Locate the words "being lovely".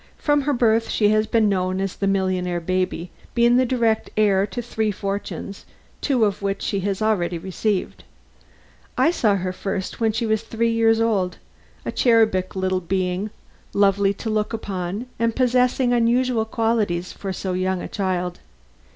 12.81-14.11